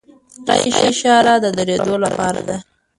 [0.45, 2.57] سره اشاره د دریدو لپاره ده.